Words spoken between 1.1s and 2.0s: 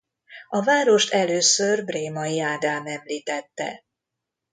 először